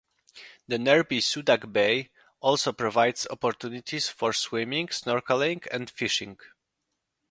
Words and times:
The 0.67 0.79
nearby 0.79 1.17
Sudak 1.19 1.71
Bay 1.71 2.09
also 2.39 2.73
provides 2.73 3.27
opportunities 3.29 4.09
for 4.09 4.33
swimming, 4.33 4.87
snorkeling, 4.87 5.67
and 5.71 5.91
fishing. 5.91 6.39